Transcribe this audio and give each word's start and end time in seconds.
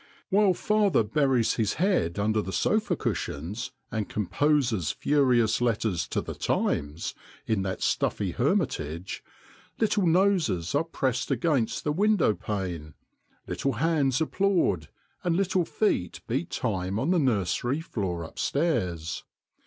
While 0.31 0.55
father 0.55 1.03
buries 1.03 1.57
his 1.57 1.75
head 1.75 2.17
under 2.17 2.41
the 2.41 2.51
sofa 2.51 2.95
cushions 2.95 3.69
and 3.91 4.09
composes 4.09 4.89
furious 4.89 5.61
letters 5.61 6.07
to 6.07 6.21
the 6.21 6.33
Times 6.33 7.13
in 7.45 7.61
that 7.61 7.83
stuffy 7.83 8.31
hermitage, 8.31 9.23
little 9.79 10.07
noses 10.07 10.73
are 10.73 10.83
pressed 10.85 11.29
against 11.29 11.83
the 11.83 11.91
window 11.91 12.33
pane, 12.33 12.95
little 13.45 13.73
hands 13.73 14.19
applaud, 14.19 14.89
and 15.23 15.37
little 15.37 15.65
feet 15.65 16.21
beat 16.27 16.49
time 16.49 16.97
on 16.97 17.11
the 17.11 17.19
nursery 17.19 17.79
floor 17.79 18.23
upstairs. 18.23 19.23